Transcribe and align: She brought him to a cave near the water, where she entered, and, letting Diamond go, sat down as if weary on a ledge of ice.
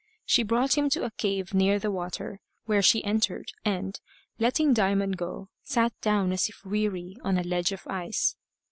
She 0.25 0.41
brought 0.41 0.79
him 0.79 0.89
to 0.89 1.05
a 1.05 1.11
cave 1.11 1.53
near 1.53 1.77
the 1.77 1.91
water, 1.91 2.39
where 2.65 2.81
she 2.81 3.03
entered, 3.03 3.51
and, 3.63 4.01
letting 4.39 4.73
Diamond 4.73 5.15
go, 5.17 5.49
sat 5.61 5.93
down 6.01 6.31
as 6.31 6.49
if 6.49 6.65
weary 6.65 7.17
on 7.23 7.37
a 7.37 7.43
ledge 7.43 7.71
of 7.71 7.85
ice. 7.85 8.35